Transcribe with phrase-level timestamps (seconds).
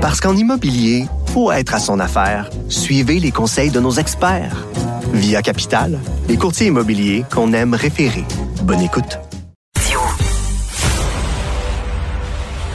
[0.00, 2.48] Parce qu'en immobilier, faut être à son affaire.
[2.70, 4.66] Suivez les conseils de nos experts.
[5.12, 8.24] Via Capital, les courtiers immobiliers qu'on aime référer.
[8.62, 9.18] Bonne écoute.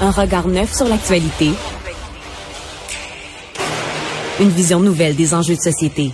[0.01, 1.49] Un regard neuf sur l'actualité.
[4.39, 6.12] Une vision nouvelle des enjeux de société.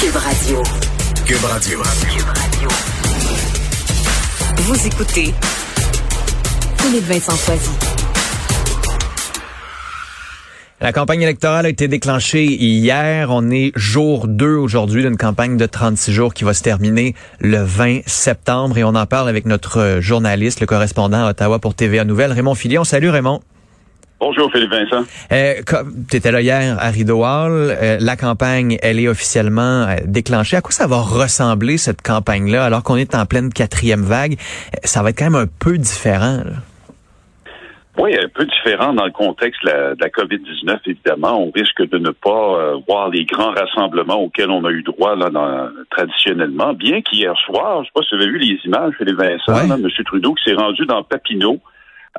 [0.00, 0.62] Cube Radio.
[1.26, 1.82] Cube Radio.
[1.82, 2.68] Cube Radio.
[4.56, 5.34] Vous écoutez
[6.82, 7.52] Philippe Vincent.
[10.80, 13.28] La campagne électorale a été déclenchée hier.
[13.30, 17.58] On est jour 2 aujourd'hui d'une campagne de 36 jours qui va se terminer le
[17.58, 22.04] 20 septembre et on en parle avec notre journaliste, le correspondant à Ottawa pour TVA
[22.04, 22.82] Nouvelles, Raymond Filion.
[22.82, 23.42] Salut Raymond.
[24.18, 25.04] Bonjour Philippe Vincent.
[25.30, 25.54] Euh,
[26.10, 27.76] tu étais là hier à Rideau Hall.
[27.80, 30.56] Euh, la campagne, elle est officiellement euh, déclenchée.
[30.56, 34.34] À quoi ça va ressembler cette campagne-là alors qu'on est en pleine quatrième vague?
[34.74, 36.38] Euh, ça va être quand même un peu différent.
[36.44, 36.52] Là.
[37.98, 41.42] Oui, un peu différent dans le contexte de la, de la COVID-19, évidemment.
[41.42, 45.14] On risque de ne pas euh, voir les grands rassemblements auxquels on a eu droit
[45.14, 46.72] là, dans, traditionnellement.
[46.72, 49.52] Bien qu'hier soir, je ne sais pas si vous avez vu les images, Philippe Vincent,
[49.54, 49.68] Ouais.
[49.68, 49.88] là, M.
[50.06, 51.60] Trudeau qui s'est rendu dans Papineau.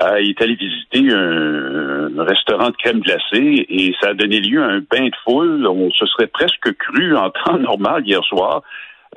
[0.02, 4.40] Euh, il est allé visiter un, un restaurant de crème glacée et ça a donné
[4.42, 5.66] lieu à un bain de foule.
[5.68, 8.62] On se serait presque cru en temps normal hier soir.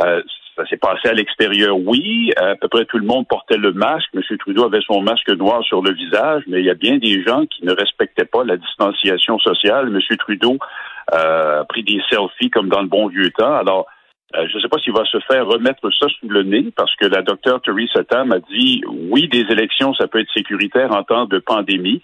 [0.03, 0.22] Euh,
[0.57, 2.33] ça s'est passé à l'extérieur, oui.
[2.37, 4.09] À peu près tout le monde portait le masque.
[4.15, 4.23] M.
[4.39, 7.45] Trudeau avait son masque noir sur le visage, mais il y a bien des gens
[7.47, 9.89] qui ne respectaient pas la distanciation sociale.
[9.89, 10.17] M.
[10.19, 10.57] Trudeau
[11.15, 13.55] euh, a pris des selfies comme dans le bon vieux temps.
[13.55, 13.87] Alors,
[14.34, 16.95] euh, je ne sais pas s'il va se faire remettre ça sous le nez parce
[16.97, 21.03] que la docteure Theresa Tam a dit oui, des élections, ça peut être sécuritaire en
[21.05, 22.03] temps de pandémie,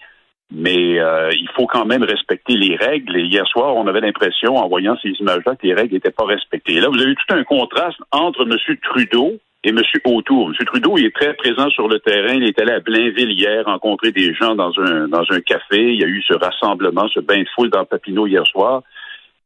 [0.51, 3.17] mais euh, il faut quand même respecter les règles.
[3.17, 6.25] Et hier soir, on avait l'impression, en voyant ces images-là, que les règles n'étaient pas
[6.25, 6.75] respectées.
[6.75, 8.77] Et là, vous avez tout un contraste entre M.
[8.83, 9.79] Trudeau et M.
[10.05, 10.49] Autour.
[10.49, 10.65] M.
[10.65, 12.33] Trudeau, il est très présent sur le terrain.
[12.33, 15.93] Il est allé à Blainville hier, rencontrer des gens dans un, dans un café.
[15.93, 18.83] Il y a eu ce rassemblement, ce bain de foule dans Papineau hier soir.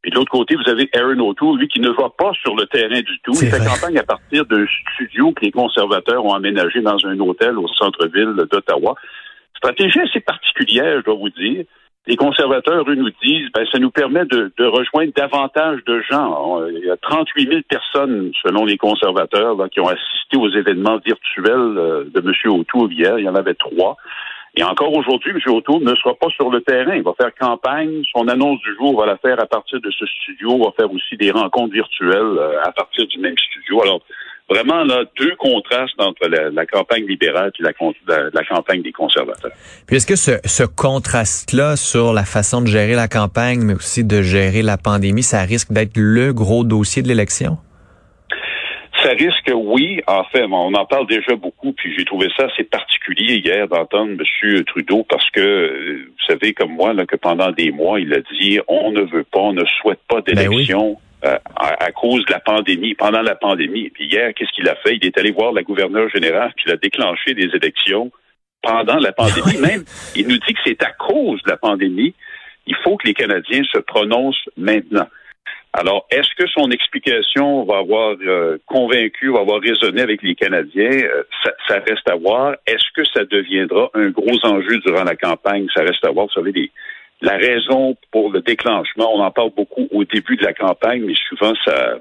[0.02, 2.66] Puis de l'autre côté, vous avez Aaron O'Toole, lui, qui ne va pas sur le
[2.66, 3.32] terrain du tout.
[3.40, 7.58] Il fait campagne à partir d'un studio que les conservateurs ont aménagé dans un hôtel
[7.58, 8.94] au centre-ville d'Ottawa.
[9.58, 11.64] Stratégie assez particulière, je dois vous dire.
[12.06, 16.64] Les conservateurs, eux, nous disent, ben, ça nous permet de, de rejoindre davantage de gens.
[16.68, 20.98] Il y a 38 000 personnes, selon les conservateurs, là, qui ont assisté aux événements
[21.04, 22.32] virtuels euh, de M.
[22.52, 23.18] O'Toole hier.
[23.18, 23.96] Il y en avait trois.
[24.56, 25.54] Et encore aujourd'hui, M.
[25.54, 26.94] O'Toole ne sera pas sur le terrain.
[26.94, 28.02] Il va faire campagne.
[28.10, 30.56] Son annonce du jour va la faire à partir de ce studio.
[30.56, 33.82] Il va faire aussi des rencontres virtuelles euh, à partir du même studio.
[33.82, 34.00] Alors,
[34.48, 38.82] vraiment, là, deux contrastes entre la, la campagne libérale et la, con- la- la campagne
[38.82, 39.52] des conservateurs.
[39.86, 44.04] Puis est-ce que ce, ce contraste-là sur la façon de gérer la campagne, mais aussi
[44.04, 47.58] de gérer la pandémie, ça risque d'être le gros dossier de l'élection?
[49.02, 50.00] Ça risque, oui.
[50.08, 54.10] En fait, on en parle déjà beaucoup, puis j'ai trouvé ça assez particulier hier d'entendre
[54.42, 54.64] M.
[54.64, 58.18] Trudeau parce que, euh, vous savez comme moi, là, que pendant des mois, il a
[58.40, 62.32] dit on ne veut pas, on ne souhaite pas d'élection euh, à, à cause de
[62.32, 63.90] la pandémie, pendant la pandémie.
[63.90, 64.96] Puis hier, qu'est-ce qu'il a fait?
[64.96, 68.10] Il est allé voir la gouverneure générale, puis il a déclenché des élections
[68.62, 69.58] pendant la pandémie.
[69.60, 69.84] Même,
[70.16, 72.14] il nous dit que c'est à cause de la pandémie.
[72.66, 75.08] Il faut que les Canadiens se prononcent maintenant.
[75.74, 80.90] Alors, est-ce que son explication va avoir euh, convaincu, va avoir résonné avec les Canadiens?
[80.90, 82.54] Euh, ça, ça reste à voir.
[82.66, 85.66] Est-ce que ça deviendra un gros enjeu durant la campagne?
[85.74, 86.26] Ça reste à voir.
[86.26, 86.70] Vous savez, les-
[87.20, 91.14] la raison pour le déclenchement, on en parle beaucoup au début de la campagne, mais
[91.28, 91.98] souvent ça,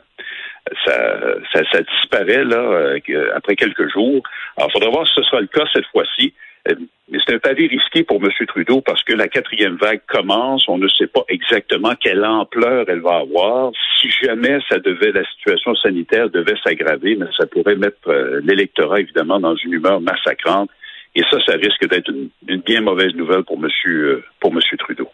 [0.86, 1.18] ça,
[1.54, 3.00] ça, ça disparaît là euh,
[3.36, 4.22] après quelques jours.
[4.58, 6.34] Alors, il faudra voir si ce sera le cas cette fois-ci.
[6.70, 6.76] Euh,
[7.10, 8.30] Mais c'est un palier risqué pour M.
[8.48, 10.68] Trudeau parce que la quatrième vague commence.
[10.68, 13.72] On ne sait pas exactement quelle ampleur elle va avoir.
[14.00, 19.00] Si jamais ça devait, la situation sanitaire devait s'aggraver, mais ça pourrait mettre euh, l'électorat
[19.00, 20.70] évidemment dans une humeur massacrante.
[21.16, 23.70] Et ça, ça risque d'être une, une bien mauvaise nouvelle pour M.
[23.88, 25.10] euh, pour Monsieur Trudeau.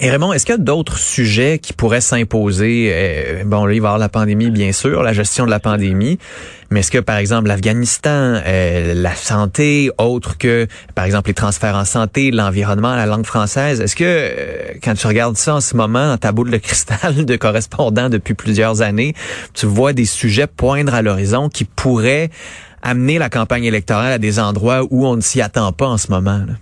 [0.00, 2.90] Et Raymond, est-ce qu'il y a d'autres sujets qui pourraient s'imposer?
[2.92, 5.58] Euh, bon, là, il va y avoir la pandémie, bien sûr, la gestion de la
[5.58, 6.18] pandémie.
[6.70, 11.74] Mais est-ce que, par exemple, l'Afghanistan, euh, la santé, autre que, par exemple, les transferts
[11.74, 15.74] en santé, l'environnement, la langue française, est-ce que, euh, quand tu regardes ça en ce
[15.74, 19.14] moment, dans ta boule de cristal de correspondant depuis plusieurs années,
[19.52, 22.30] tu vois des sujets poindre à l'horizon qui pourraient
[22.88, 26.10] amener la campagne électorale à des endroits où on ne s'y attend pas en ce
[26.10, 26.38] moment?
[26.46, 26.54] là?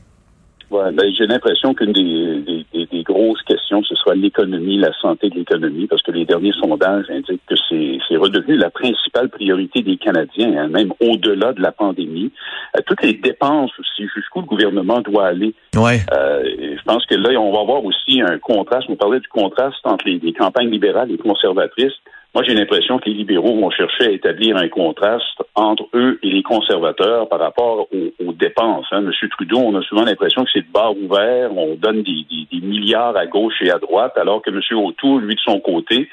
[0.69, 4.93] Ouais, ben, j'ai l'impression qu'une des, des, des- des grosses questions, ce soit l'économie, la
[5.00, 9.28] santé de l'économie, parce que les derniers sondages indiquent que c'est c'est redevenu la principale
[9.28, 12.32] priorité des Canadiens, hein, même au-delà de la pandémie.
[12.76, 15.55] Euh, toutes les dépenses aussi, jusqu'où le gouvernement doit aller.
[15.76, 16.00] Ouais.
[16.12, 16.43] Euh,
[16.76, 18.87] je pense que là, on va avoir aussi un contraste.
[18.88, 21.94] On parlait du contraste entre les, les campagnes libérales et conservatrices.
[22.37, 26.29] Moi, j'ai l'impression que les libéraux vont chercher à établir un contraste entre eux et
[26.29, 28.85] les conservateurs par rapport aux, dépenses.
[28.93, 29.00] Hein.
[29.00, 33.17] Monsieur Trudeau, on a souvent l'impression que c'est le bar ouvert, on donne des, milliards
[33.17, 36.11] à gauche et à droite, alors que Monsieur O'Toole, lui, de son côté,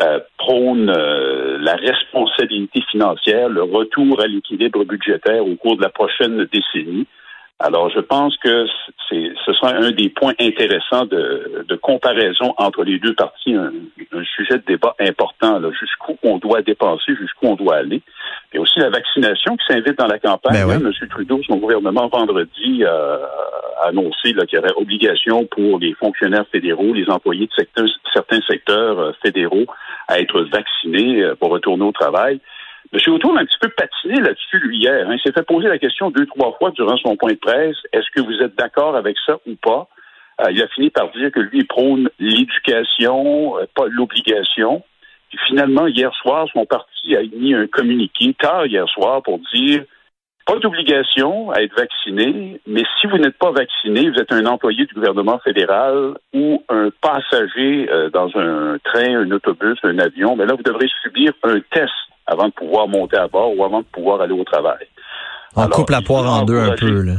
[0.00, 5.90] euh, prône euh, la responsabilité financière, le retour à l'équilibre budgétaire au cours de la
[5.90, 7.06] prochaine décennie.
[7.58, 8.66] Alors, je pense que
[9.08, 13.72] c'est, ce sera un des points intéressants de, de comparaison entre les deux parties, un,
[14.36, 18.02] sujet de débat important, là, jusqu'où on doit dépenser, jusqu'où on doit aller.
[18.52, 20.66] Et aussi la vaccination qui s'invite dans la campagne.
[20.66, 21.08] Ben hein, M.
[21.08, 23.16] Trudeau, son gouvernement, vendredi, euh,
[23.82, 28.98] a annoncé qu'il y aurait obligation pour les fonctionnaires fédéraux, les employés de certains secteurs
[28.98, 29.66] euh, fédéraux
[30.08, 32.40] à être vaccinés euh, pour retourner au travail.
[32.92, 33.12] M.
[33.12, 35.08] O'Toole a un petit peu patiné là-dessus, lui, hier.
[35.08, 35.14] Hein.
[35.14, 37.76] Il s'est fait poser la question deux, trois fois durant son point de presse.
[37.92, 39.88] Est-ce que vous êtes d'accord avec ça ou pas?
[40.40, 44.82] Euh, il a fini par dire que lui, il prône l'éducation, euh, pas l'obligation.
[45.30, 49.84] Puis finalement, hier soir, son parti a émis un communiqué tard hier soir pour dire
[50.46, 54.86] pas d'obligation à être vacciné, mais si vous n'êtes pas vacciné, vous êtes un employé
[54.86, 60.46] du gouvernement fédéral ou un passager euh, dans un train, un autobus, un avion, mais
[60.46, 61.90] là, vous devrez subir un test
[62.26, 64.86] avant de pouvoir monter à bord ou avant de pouvoir aller au travail.
[65.54, 67.14] On coupe la poire en deux un peu, là.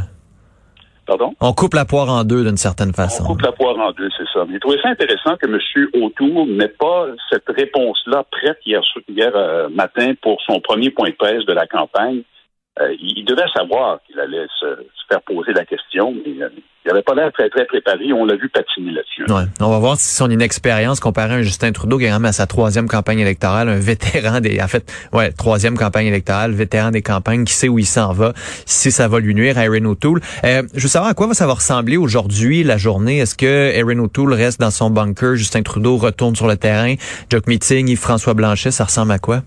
[1.07, 1.33] Pardon?
[1.39, 3.23] On coupe la poire en deux d'une certaine façon.
[3.23, 4.45] On coupe la poire en deux, c'est ça.
[4.51, 5.57] J'ai trouvé ça intéressant que M.
[6.03, 11.15] Autour n'ait pas cette réponse-là prête hier, hier euh, matin pour son premier point de
[11.15, 12.23] presse de la campagne.
[12.81, 14.65] Euh, il devait savoir qu'il allait se,
[15.09, 16.49] faire poser la question, mais euh,
[16.85, 18.13] il n'avait pas l'air très, très préparé.
[18.13, 19.25] On l'a vu patiner là-dessus.
[19.31, 19.43] Ouais.
[19.59, 22.45] On va voir si son inexpérience comparée à un Justin Trudeau qui est à sa
[22.45, 27.45] troisième campagne électorale, un vétéran des, en fait, ouais, troisième campagne électorale, vétéran des campagnes,
[27.45, 28.33] qui sait où il s'en va,
[28.65, 30.21] si ça va lui nuire à Erin O'Toole.
[30.43, 33.19] Euh, je veux savoir à quoi va ça va ressembler aujourd'hui, la journée.
[33.19, 36.95] Est-ce que Erin O'Toole reste dans son bunker, Justin Trudeau retourne sur le terrain,
[37.29, 39.41] Jock Meeting, Yves-François Blanchet, ça ressemble à quoi?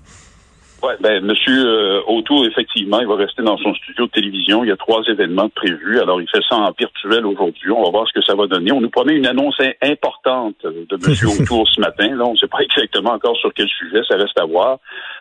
[0.82, 4.64] Oui, ben, Monsieur euh, Autour, effectivement, il va rester dans son studio de télévision.
[4.64, 6.00] Il y a trois événements prévus.
[6.00, 7.70] Alors, il fait ça en virtuel aujourd'hui.
[7.70, 8.72] On va voir ce que ça va donner.
[8.72, 12.14] On nous promet une annonce importante de Monsieur Autour ce matin.
[12.16, 14.00] Là, on ne sait pas exactement encore sur quel sujet.
[14.08, 14.78] Ça reste à voir.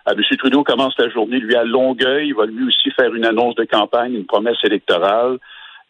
[0.08, 2.30] Euh, Monsieur Trudeau commence la journée, lui, à Longueuil.
[2.30, 5.40] Il va lui aussi faire une annonce de campagne, une promesse électorale.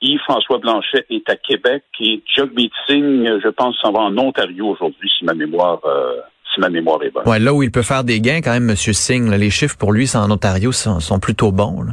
[0.01, 2.51] Yves-François Blanchet est à Québec et Chuck
[2.87, 6.21] Singh, je pense, s'en va en Ontario aujourd'hui, si ma mémoire euh,
[6.59, 7.27] si ma mémoire est bonne.
[7.27, 8.75] Ouais, là où il peut faire des gains quand même, M.
[8.75, 11.85] Singh, les chiffres pour lui en Ontario sont, plutôt bons.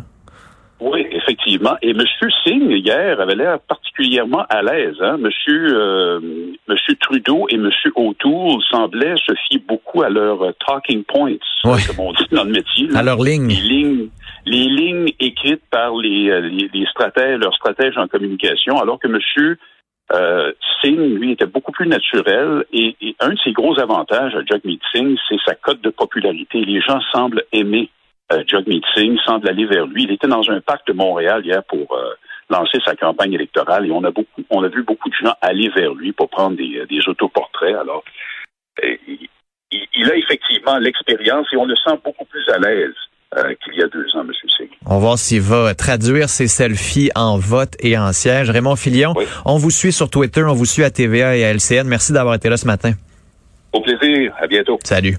[0.80, 1.76] Oui, effectivement.
[1.82, 2.02] Et M.
[2.44, 4.96] Singh, hier, avait l'air particulièrement à l'aise.
[5.00, 5.16] Hein?
[5.18, 6.20] Monsieur, euh,
[6.68, 7.70] Monsieur Trudeau et M.
[7.94, 12.52] O'Toole semblaient se fier beaucoup à leurs euh, talking points, comme on dit dans le
[12.52, 12.88] métier.
[12.94, 13.48] À leurs lignes.
[13.48, 14.08] Les lignes
[14.48, 19.08] les lignes écrites par les, euh, les, les stratèges, leurs stratèges en communication, alors que
[19.08, 19.58] Monsieur
[20.12, 24.78] euh, Singh, lui, était beaucoup plus naturel et, un de ses gros avantages à Jagmeet
[24.92, 26.64] Singh, c'est sa cote de popularité.
[26.64, 27.90] Les gens semblent aimer
[28.32, 30.04] euh, Jagmeet Singh, semblent aller vers lui.
[30.04, 32.14] Il était dans un parc de Montréal hier pour euh,
[32.50, 35.68] lancer sa campagne électorale et on a beaucoup, on a vu beaucoup de gens aller
[35.70, 37.74] vers lui pour prendre des, des autoportraits.
[37.74, 38.04] Alors,
[38.84, 38.96] euh,
[39.72, 42.94] il a effectivement l'expérience et on le sent beaucoup plus à l'aise
[43.36, 44.32] euh, qu'il y a deux ans, M.
[44.56, 44.68] Singh.
[44.86, 48.50] On va voir s'il va traduire ses selfies en vote et en siège.
[48.50, 51.86] Raymond Filion, on vous suit sur Twitter, on vous suit à TVA et à LCN.
[51.86, 52.92] Merci d'avoir été là ce matin.
[53.72, 54.32] Au plaisir.
[54.40, 54.78] À bientôt.
[54.84, 55.18] Salut.